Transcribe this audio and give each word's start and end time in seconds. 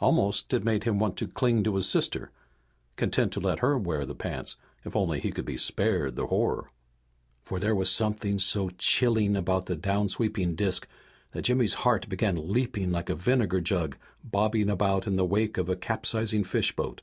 Almost 0.00 0.52
it 0.52 0.64
made 0.64 0.82
him 0.82 0.98
want 0.98 1.16
to 1.18 1.28
cling 1.28 1.62
to 1.62 1.76
his 1.76 1.88
sister, 1.88 2.32
content 2.96 3.30
to 3.34 3.38
let 3.38 3.60
her 3.60 3.78
wear 3.78 4.04
the 4.04 4.12
pants 4.16 4.56
if 4.84 4.96
only 4.96 5.20
he 5.20 5.30
could 5.30 5.44
be 5.44 5.56
spared 5.56 6.16
the 6.16 6.26
horror. 6.26 6.72
For 7.44 7.60
there 7.60 7.76
was 7.76 7.88
something 7.88 8.40
so 8.40 8.70
chilling 8.70 9.36
about 9.36 9.66
the 9.66 9.76
downsweeping 9.76 10.56
disk 10.56 10.88
that 11.30 11.42
Jimmy's 11.42 11.74
heart 11.74 12.08
began 12.08 12.52
leaping 12.52 12.90
like 12.90 13.08
a 13.08 13.14
vinegar 13.14 13.60
jug 13.60 13.96
bobbing 14.24 14.68
about 14.68 15.06
in 15.06 15.14
the 15.14 15.24
wake 15.24 15.56
of 15.58 15.68
a 15.68 15.76
capsizing 15.76 16.42
fishboat. 16.42 17.02